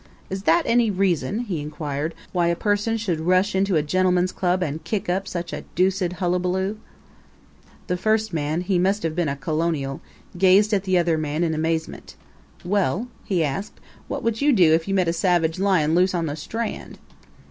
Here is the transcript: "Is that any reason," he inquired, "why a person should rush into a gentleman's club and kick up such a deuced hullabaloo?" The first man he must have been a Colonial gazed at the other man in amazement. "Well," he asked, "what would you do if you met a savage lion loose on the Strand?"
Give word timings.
"Is 0.31 0.41
that 0.49 0.63
any 0.65 0.89
reason," 0.89 1.41
he 1.41 1.61
inquired, 1.61 2.15
"why 2.31 2.47
a 2.47 2.55
person 2.55 2.97
should 2.97 3.19
rush 3.19 3.53
into 3.53 3.75
a 3.75 3.83
gentleman's 3.83 4.31
club 4.31 4.63
and 4.63 4.83
kick 4.83 5.07
up 5.09 5.27
such 5.27 5.53
a 5.53 5.63
deuced 5.75 6.13
hullabaloo?" 6.13 6.77
The 7.85 7.97
first 7.97 8.33
man 8.33 8.61
he 8.61 8.79
must 8.79 9.03
have 9.03 9.15
been 9.15 9.29
a 9.29 9.35
Colonial 9.35 10.01
gazed 10.35 10.73
at 10.73 10.85
the 10.85 10.97
other 10.97 11.19
man 11.19 11.43
in 11.43 11.53
amazement. 11.53 12.15
"Well," 12.65 13.09
he 13.25 13.43
asked, 13.43 13.79
"what 14.07 14.23
would 14.23 14.41
you 14.41 14.51
do 14.53 14.73
if 14.73 14.87
you 14.87 14.95
met 14.95 15.07
a 15.07 15.13
savage 15.13 15.59
lion 15.59 15.93
loose 15.93 16.15
on 16.15 16.25
the 16.25 16.35
Strand?" 16.35 16.97